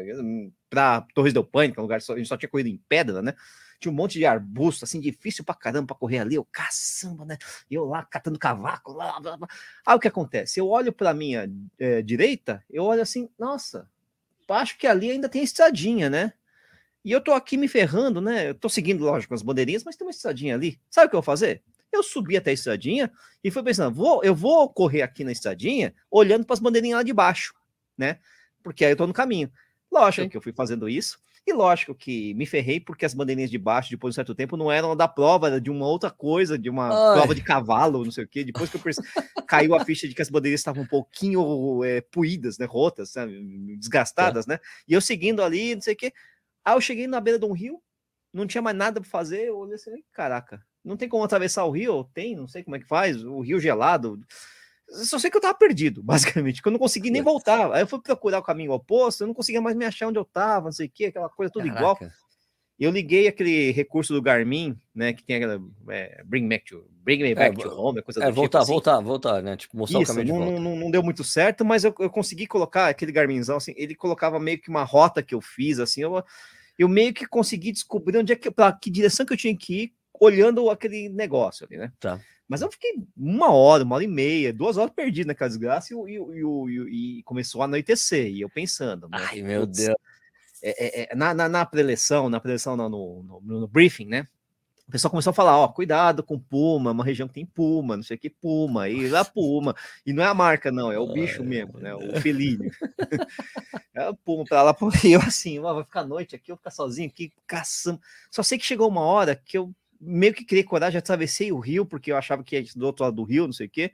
[0.75, 3.23] para Torres del que é um lugar que a gente só tinha corrido em pedra,
[3.23, 3.35] né?
[3.81, 6.35] Tinha um monte de arbusto, assim, difícil pra caramba pra correr ali.
[6.35, 7.39] Eu, caçamba, né?
[7.71, 9.49] Eu lá catando cavaco, lá, blá, blá.
[9.87, 10.59] Aí o que acontece?
[10.59, 13.89] Eu olho pra minha é, direita, eu olho assim, nossa,
[14.49, 16.33] acho que ali ainda tem estradinha, né?
[17.05, 18.51] E eu tô aqui me ferrando, né?
[18.51, 20.81] Eu tô seguindo, lógico, as bandeirinhas, mas tem uma estradinha ali.
[20.91, 21.63] Sabe o que eu vou fazer?
[21.93, 25.95] Eu subi até a estradinha e fui pensando, vou, eu vou correr aqui na estradinha
[26.11, 27.55] olhando para as bandeirinhas lá de baixo,
[27.97, 28.19] né?
[28.65, 29.53] porque aí eu tô no caminho.
[29.95, 30.29] Lógico Sim.
[30.29, 33.91] que eu fui fazendo isso, e lógico que me ferrei porque as bandeirinhas de baixo,
[33.91, 36.69] depois de um certo tempo, não eram da prova, era de uma outra coisa, de
[36.69, 37.19] uma Ai.
[37.19, 38.43] prova de cavalo, não sei o quê.
[38.43, 39.01] Depois que eu perce...
[39.47, 42.65] caiu a ficha de que as bandeirinhas estavam um pouquinho é, puídas, né?
[42.65, 43.39] Rotas, sabe?
[43.77, 44.53] desgastadas, é.
[44.53, 44.61] né?
[44.89, 46.13] E eu seguindo ali, não sei o quê.
[46.65, 47.81] Aí eu cheguei na beira de um rio,
[48.33, 51.71] não tinha mais nada para fazer, eu olhei assim, caraca, não tem como atravessar o
[51.71, 52.05] rio?
[52.15, 54.19] Tem, não sei como é que faz, o rio gelado.
[55.05, 57.73] Só sei que eu tava perdido, basicamente, que eu não consegui nem voltar.
[57.73, 60.25] Aí eu fui procurar o caminho oposto, eu não conseguia mais me achar onde eu
[60.25, 61.81] tava, não sei o que, aquela coisa tudo Caraca.
[61.81, 62.13] igual.
[62.79, 67.23] Eu liguei aquele recurso do Garmin, né, que tem aquela é, bring, me to, bring
[67.23, 68.73] me back é, to home, coisa é, do voltar, tipo assim.
[68.73, 71.85] voltar, voltar, né, tipo, mostrar Isso, o caminho não, não, não, deu muito certo, mas
[71.85, 75.41] eu, eu consegui colocar aquele Garminzão, assim, ele colocava meio que uma rota que eu
[75.41, 76.21] fiz, assim, eu,
[76.77, 79.85] eu meio que consegui descobrir onde é que, pra que direção que eu tinha que
[79.85, 81.93] ir, olhando aquele negócio ali, né.
[82.01, 82.21] Tá.
[82.49, 85.97] Mas eu fiquei uma hora, uma hora e meia, duas horas perdido naquela desgraça e,
[85.97, 88.27] e, e, e começou a anoitecer.
[88.27, 89.09] E eu pensando.
[89.09, 89.19] Né?
[89.19, 89.95] Ai, meu Deus.
[90.63, 94.27] É, é, é, na, na, na preleção, na preleção, não, no, no, no, briefing, né?
[94.89, 98.03] O pessoal começou a falar: ó, cuidado com Puma, uma região que tem Puma, não
[98.03, 99.75] sei o que, Puma, e lá Puma.
[100.07, 101.95] E não é a marca, não, é o bicho mesmo, né?
[101.95, 102.65] O felino.
[103.95, 106.61] é o Puma pra lá, e eu assim, ó, vai ficar noite aqui, eu vou
[106.61, 108.01] ficar sozinho aqui, caçando.
[108.31, 111.87] Só sei que chegou uma hora que eu meio que criei coragem, atravessei o rio,
[111.87, 113.93] porque eu achava que ia do outro lado do rio, não sei o quê.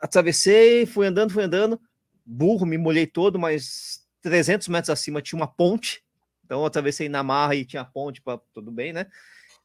[0.00, 1.80] Atravessei, fui andando, fui andando,
[2.24, 6.02] burro, me molhei todo, mas 300 metros acima tinha uma ponte,
[6.44, 9.06] então eu atravessei na marra e tinha ponte, para tudo bem, né?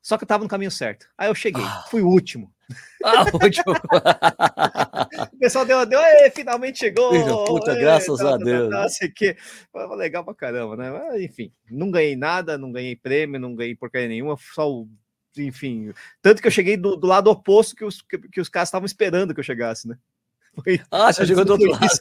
[0.01, 1.07] Só que eu tava no caminho certo.
[1.17, 1.83] Aí eu cheguei, ah.
[1.89, 2.53] fui o último.
[3.03, 3.73] Ah, o último.
[5.33, 5.99] o pessoal deu, deu,
[6.31, 7.11] finalmente chegou.
[7.45, 8.69] puta, graças tá, a Deus.
[8.69, 9.35] Tá, tá, que.
[9.97, 10.91] Legal pra caramba, né?
[10.91, 14.87] Mas, enfim, não ganhei nada, não ganhei prêmio, não ganhei porcaria nenhuma, só o
[15.37, 15.93] enfim.
[16.21, 18.85] Tanto que eu cheguei do, do lado oposto que os, que, que os caras estavam
[18.85, 19.97] esperando que eu chegasse, né?
[20.63, 21.99] Foi, ah, você chegou do outro lado.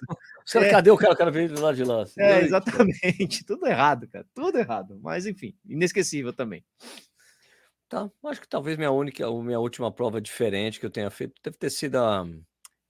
[0.50, 0.70] Cara, é.
[0.70, 1.12] Cadê o cara?
[1.12, 2.02] O cara veio do lado de lá.
[2.02, 2.20] Assim.
[2.20, 3.44] É, exatamente.
[3.44, 4.24] Tudo errado, cara.
[4.32, 4.98] Tudo errado.
[5.02, 6.64] Mas, enfim, inesquecível também.
[7.88, 11.56] Tá, acho que talvez minha única, minha última prova diferente que eu tenha feito deve
[11.56, 12.26] ter sido a.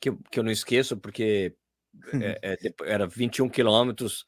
[0.01, 1.57] Que, que eu não esqueço, porque
[2.23, 4.27] é, é, era 21 quilômetros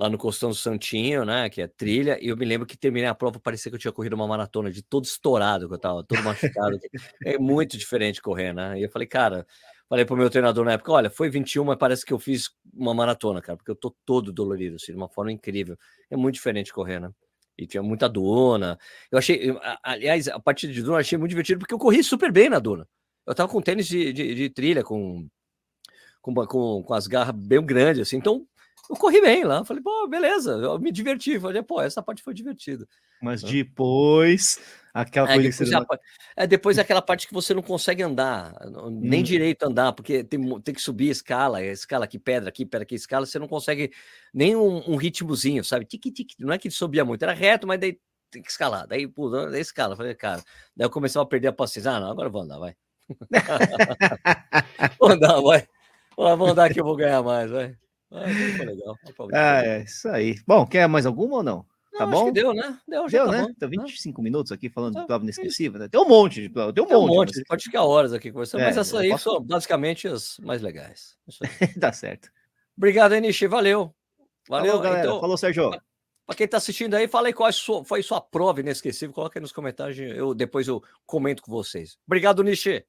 [0.00, 1.50] lá no Costão do Santinho, né?
[1.50, 3.92] Que é trilha, e eu me lembro que terminei a prova, parecia que eu tinha
[3.92, 6.78] corrido uma maratona de todo estourado, que eu tava todo machucado.
[7.22, 8.80] é muito diferente correr, né?
[8.80, 9.46] E eu falei, cara,
[9.90, 12.94] falei pro meu treinador na época: olha, foi 21, mas parece que eu fiz uma
[12.94, 15.76] maratona, cara, porque eu tô todo dolorido, assim, de uma forma incrível.
[16.10, 17.10] É muito diferente correr, né?
[17.58, 18.78] E tinha muita duna.
[19.12, 22.32] Eu achei, aliás, a partir de duna eu achei muito divertido, porque eu corri super
[22.32, 22.88] bem na duna.
[23.26, 25.28] Eu tava com tênis de, de, de trilha, com,
[26.22, 28.46] com, com, com as garras bem grandes, assim, então
[28.88, 29.64] eu corri bem lá.
[29.64, 31.38] Falei, pô, beleza, eu me diverti.
[31.38, 32.86] Falei, pô, essa parte foi divertida.
[33.22, 34.58] Mas depois,
[34.94, 36.00] aquela é, coisa depois, que você...
[36.36, 38.54] é, depois aquela parte que você não consegue andar,
[38.90, 39.24] nem hum.
[39.24, 42.94] direito andar, porque tem, tem que subir a escala, escala aqui, pedra aqui, pedra aqui,
[42.94, 43.92] escala, você não consegue
[44.32, 45.84] nem um, um ritmozinho, sabe?
[45.84, 47.98] Tique, tique, não é que subia muito, era reto, mas daí
[48.30, 48.86] tem que escalar.
[48.86, 49.96] Daí, pô, daí escala.
[49.96, 50.42] Falei, cara,
[50.74, 51.90] daí eu comecei a perder a paciência.
[51.90, 52.74] Ah, não, agora eu vou andar, vai.
[54.98, 55.68] vou andar, vai.
[56.16, 57.76] Vou andar que eu vou ganhar mais, vai.
[58.12, 58.98] Ah, legal.
[59.32, 60.36] Ah, é isso aí.
[60.46, 61.66] Bom, quer mais alguma ou não?
[61.96, 62.32] Tá não, bom?
[62.32, 62.78] deu, né?
[62.88, 63.42] Deu, já deu, tá né?
[63.42, 63.50] Bom.
[63.50, 64.24] Então, 25 ah.
[64.24, 65.88] minutos aqui falando de prova inesquecível, né?
[65.88, 67.10] Tem um monte de prova, tem um tem monte.
[67.10, 67.36] Um monte.
[67.36, 67.46] Mas...
[67.46, 69.30] Pode ficar horas aqui conversando, é, mas essas aí posso...
[69.30, 71.16] são basicamente as mais legais.
[71.80, 72.30] tá certo.
[72.76, 73.46] Obrigado, Enishi.
[73.46, 73.94] Valeu.
[74.48, 75.06] Valeu, Falou, galera.
[75.06, 75.70] Então, Falou, Sérgio.
[76.26, 77.50] Para quem está assistindo aí, fala aí qual
[77.84, 79.12] foi sua prova inesquecível.
[79.12, 79.98] Coloca aí nos comentários.
[79.98, 81.98] Eu, depois eu comento com vocês.
[82.06, 82.84] Obrigado, Nishi.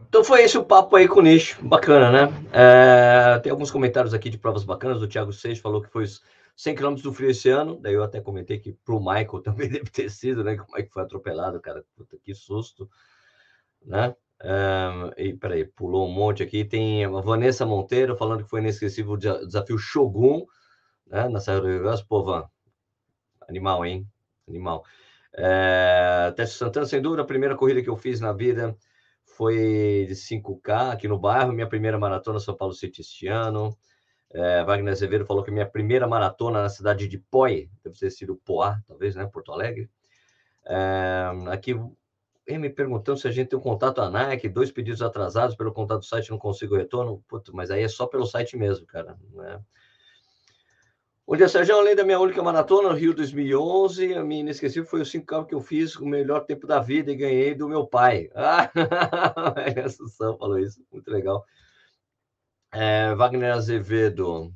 [0.00, 2.32] Então foi esse o papo aí com o Nicho, bacana, né?
[2.52, 6.04] É, tem alguns comentários aqui de provas bacanas, o Thiago Seixas falou que foi
[6.56, 9.90] 100 km do frio esse ano, daí eu até comentei que pro Michael também deve
[9.90, 10.56] ter sido, né?
[10.56, 12.88] Que o Michael foi atropelado, cara, puta, que susto,
[13.84, 14.14] né?
[14.42, 19.12] É, e peraí, pulou um monte aqui, tem a Vanessa Monteiro falando que foi inesquecível
[19.12, 20.44] o desafio Shogun,
[21.06, 21.28] né?
[21.28, 22.48] Na Serra do Rio Grande, pô, Van,
[23.48, 24.06] animal, hein?
[24.48, 24.84] Animal.
[25.32, 28.76] É, Teste Santana, sem dúvida, a primeira corrida que eu fiz na vida
[29.36, 33.76] foi de 5K aqui no bairro, minha primeira maratona São Paulo City este ano.
[34.32, 38.36] É, Wagner Azevedo falou que minha primeira maratona na cidade de Poi, deve ter sido
[38.44, 39.26] Poá, talvez, né?
[39.26, 39.88] Porto Alegre.
[40.66, 41.74] É, aqui,
[42.48, 46.00] me perguntando se a gente tem um contato à Nike, dois pedidos atrasados pelo contato
[46.00, 47.22] do site, não consigo retorno.
[47.28, 49.16] Puto, mas aí é só pelo site mesmo, cara.
[49.32, 49.60] Né?
[51.26, 51.74] Bom dia, Sérgio.
[51.74, 55.54] Além da minha única maratona no Rio 2011, a minha inesquecível foi o 5K que
[55.54, 58.28] eu fiz o melhor tempo da vida e ganhei do meu pai.
[58.34, 61.42] Ah, a Assunção falou isso, muito legal.
[62.70, 64.52] É, Wagner Azevedo,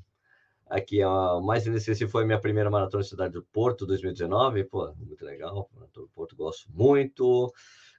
[0.66, 4.64] aqui, o mais inesquecível foi a minha primeira maratona na cidade do Porto, 2019.
[4.64, 7.50] Pô, muito legal, maratona do Porto, gosto muito.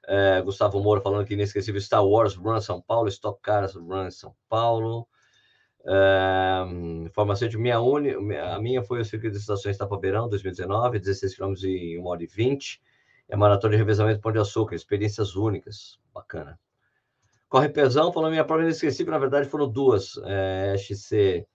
[0.07, 4.35] É, Gustavo Moura falando que inesquecível Star Wars Run São Paulo, Stock Cars Run São
[4.47, 5.07] Paulo.
[7.13, 11.99] Farmacêutico, minha uni, a minha foi o circuito de estações Tapabeirão, 2019, 16 km em
[11.99, 12.81] 1 hora e 20.
[13.27, 16.59] É maratona de revezamento Pão de Açúcar, experiências únicas, bacana.
[17.47, 20.19] Corre Pezão falou: minha prova inesquecível, na verdade, foram duas.
[20.25, 21.47] É, XC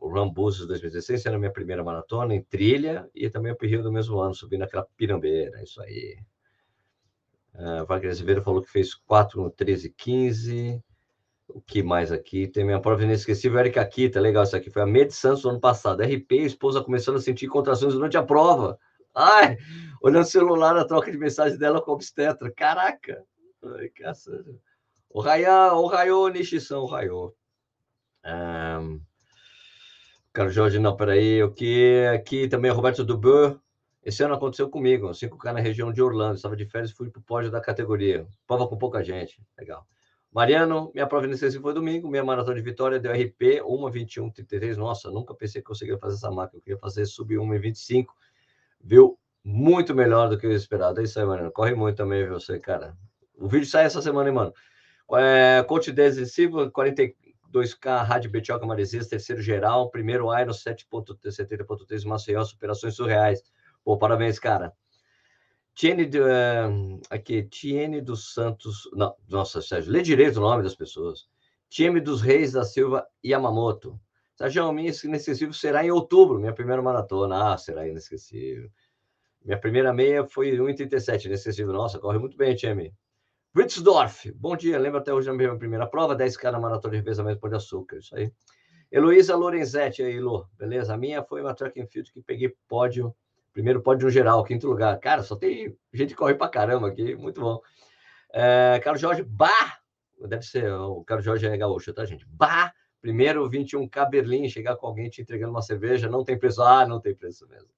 [0.00, 4.18] Rambuzes 2016, era a minha primeira maratona em trilha, e também o período do mesmo
[4.18, 6.18] ano, subindo aquela pirambeira, isso aí.
[7.54, 10.82] Uh, Wagner Azevedo falou que fez 4 no 13 15.
[11.48, 12.46] O que mais aqui?
[12.46, 14.70] Tem minha prova inesquecível, Erika Kita, legal isso aqui.
[14.70, 16.02] Foi a Med Santos no ano passado.
[16.02, 18.78] RP, esposa começando a sentir contrações durante a prova.
[19.14, 19.58] Ai,
[20.00, 22.50] olhando o celular, a troca de mensagem dela com a obstetra.
[22.50, 23.22] Caraca!
[23.78, 24.58] Ai, caçada.
[25.10, 27.34] O Raya, o Raio, Nishisan, o Raio.
[28.24, 29.00] Um,
[30.32, 31.42] Carlos Jorge, não, peraí.
[31.42, 33.60] O que aqui também é Roberto Dubur.
[34.02, 35.10] Esse ano aconteceu comigo.
[35.10, 36.36] 5K na região de Orlando.
[36.36, 38.26] Estava de férias e fui para o pódio da categoria.
[38.46, 39.44] Prova com pouca gente.
[39.58, 39.86] Legal.
[40.32, 44.78] Mariano, minha prova inicial foi domingo, minha maratona de vitória deu RP 1:21:33.
[44.78, 46.56] Nossa, nunca pensei que conseguia fazer essa marca.
[46.56, 48.14] Eu queria fazer sub 1:25.
[48.82, 49.18] Viu?
[49.44, 51.00] Muito melhor do que eu esperava.
[51.00, 51.52] É isso aí, Mariano.
[51.52, 52.40] Corre muito também, viu?
[52.40, 52.96] Você, cara.
[53.36, 54.54] O vídeo sai essa semana, hein, mano?
[55.14, 63.42] É, coach decisivo, 42K, Rádio Betioca Maresias, terceiro geral, primeiro Iron 7.70.3 Maceió, superações surreais.
[63.84, 64.72] Pô, parabéns, cara.
[65.74, 71.26] Tiene, uh, aqui, Tiene dos Santos, não, nossa, Sérgio, lê direito o nome das pessoas.
[71.68, 73.98] Time dos Reis da Silva Yamamoto.
[74.36, 77.52] Sérgio, minha inesquecível será em outubro, minha primeira maratona.
[77.52, 78.70] Ah, será inesquecível.
[79.44, 81.72] Minha primeira meia foi 1,37, inesquecível.
[81.72, 82.94] Nossa, corre muito bem, time.
[83.56, 84.78] Witzdorf, bom dia.
[84.78, 87.98] Lembro até hoje da minha primeira prova, 10K na maratona de revezamento por de açúcar.
[87.98, 88.32] Isso aí.
[88.90, 90.46] Heloísa Lorenzetti, aí, Lu.
[90.56, 90.94] Beleza?
[90.94, 93.14] A minha foi uma track and field que peguei pódio
[93.52, 94.98] Primeiro pódio geral, quinto lugar.
[94.98, 97.60] Cara, só tem gente que corre pra caramba aqui, muito bom.
[98.32, 99.78] É, Carlos Jorge, Bah!
[100.26, 102.24] Deve ser, o Carlos Jorge é gaúcho, tá, gente?
[102.26, 102.72] Bah!
[103.02, 106.62] Primeiro 21K Berlim, chegar com alguém te entregando uma cerveja, não tem preço.
[106.62, 107.68] Ah, não tem preço mesmo.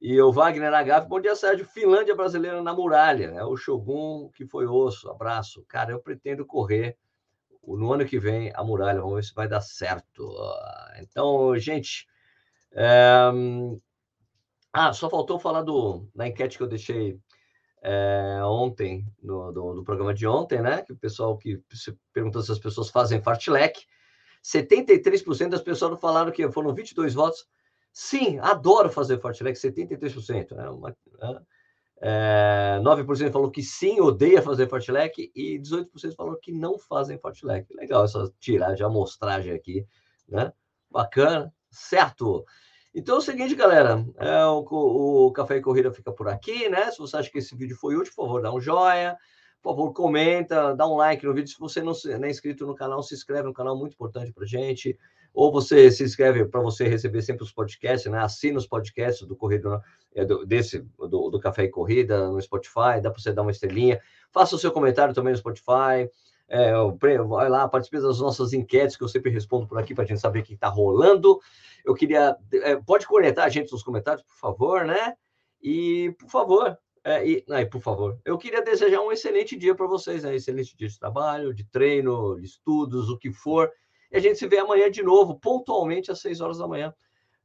[0.00, 1.66] E o Wagner Agaf, bom dia, Sérgio.
[1.66, 3.26] Finlândia brasileira na muralha.
[3.36, 5.10] É o Shogun que foi osso.
[5.10, 5.64] Abraço.
[5.68, 6.96] Cara, eu pretendo correr
[7.62, 9.00] no ano que vem a muralha.
[9.00, 10.34] Vamos ver se vai dar certo.
[10.98, 12.08] Então, gente,
[12.72, 13.30] é,
[14.72, 17.18] ah, só faltou falar do, na enquete que eu deixei
[17.82, 20.82] é, ontem, no, do, do, programa de ontem, né?
[20.82, 23.84] Que o pessoal que se perguntou se as pessoas fazem fartlek.
[24.42, 27.46] 73% das pessoas falaram que foram 22 votos.
[27.92, 30.52] Sim, adoro fazer fartlek, 73%.
[30.54, 30.70] Né?
[30.70, 30.96] Uma?
[32.00, 37.72] É, 9% falou que sim, odeia fazer fartlek e 18% falou que não fazem fartlek.
[37.74, 39.86] Legal essa tiragem, amostragem aqui,
[40.28, 40.52] né?
[40.90, 42.44] Bacana, certo?
[42.94, 46.90] Então é o seguinte, galera, é, o, o, Café e Corrida fica por aqui, né?
[46.90, 49.16] Se você acha que esse vídeo foi útil, por favor, dá um joinha,
[49.62, 51.48] por favor, comenta, dá um like no vídeo.
[51.48, 54.44] Se você não, não é inscrito no canal, se inscreve no canal, muito importante para
[54.44, 54.98] gente.
[55.32, 58.18] Ou você se inscreve para você receber sempre os podcasts, né?
[58.18, 59.80] Assina os podcasts do Corrida,
[60.14, 63.98] é, desse, do, do Café e Corrida no Spotify, dá para você dar uma estrelinha.
[64.30, 66.10] Faça o seu comentário também no Spotify.
[66.54, 66.70] É,
[67.26, 70.20] vai lá, participe das nossas enquetes que eu sempre respondo por aqui para a gente
[70.20, 71.40] saber o que está rolando.
[71.82, 72.36] Eu queria.
[72.52, 75.14] É, pode conectar a gente nos comentários, por favor, né?
[75.62, 79.86] E, por favor, é, e, não, por favor, eu queria desejar um excelente dia para
[79.86, 80.36] vocês, né?
[80.36, 83.70] Excelente dia de trabalho, de treino, de estudos, o que for.
[84.10, 86.92] E a gente se vê amanhã de novo, pontualmente às 6 horas da manhã.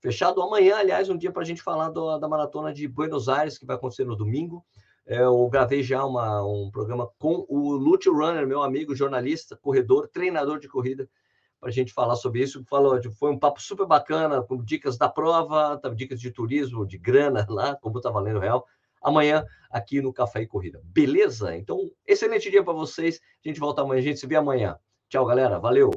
[0.02, 3.58] Fechado amanhã, aliás, um dia para a gente falar do, da maratona de Buenos Aires,
[3.58, 4.66] que vai acontecer no domingo.
[5.08, 10.10] É, eu gravei já uma, um programa com o Lute Runner, meu amigo, jornalista, corredor,
[10.10, 11.10] treinador de corrida,
[11.62, 12.62] para a gente falar sobre isso.
[12.70, 17.46] Falou, foi um papo super bacana, com dicas da prova, dicas de turismo, de grana
[17.50, 18.66] lá, como está valendo real.
[19.02, 20.82] Amanhã, aqui no Café e Corrida.
[20.84, 21.56] Beleza?
[21.56, 23.22] Então, excelente dia para vocês.
[23.46, 24.78] A gente volta amanhã, a gente se vê amanhã.
[25.08, 25.58] Tchau, galera.
[25.58, 25.92] Valeu!